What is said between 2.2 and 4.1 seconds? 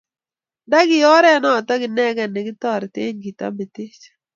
ne kitoretee kitameteech.